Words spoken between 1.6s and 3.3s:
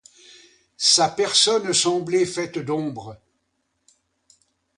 semblait faite d'ombre.